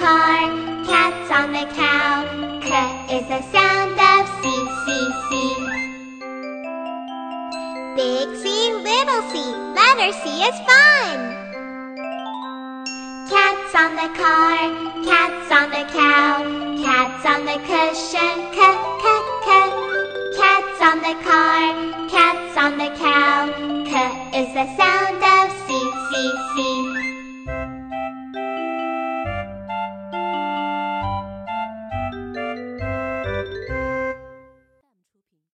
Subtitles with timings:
[0.00, 0.48] car,
[0.88, 2.24] cats on the cow.
[2.64, 2.72] C
[3.16, 4.44] is the sound of C,
[4.82, 4.88] C,
[5.28, 5.30] C.
[7.96, 8.44] Big C,
[8.88, 9.34] little C,
[9.76, 11.18] letter C is fun.
[13.28, 14.56] Cats on the car,
[15.04, 16.32] cats on the cow,
[16.86, 18.60] cats on the cushion, c,
[19.02, 19.06] c,
[19.44, 19.48] c.
[20.40, 21.62] Cats on the car,
[22.08, 23.38] cats on the cow,
[23.84, 23.94] c
[24.40, 25.70] is the sound of C,
[26.08, 26.12] C,
[26.54, 26.79] C.